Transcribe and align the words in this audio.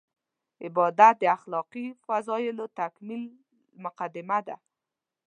عبادت 0.65 1.13
د 1.19 1.23
اخلاقي 1.37 1.85
فضایلو 2.05 2.65
تکمیل 2.79 3.23
مقدمه 3.83 4.39
ده. 4.47 4.55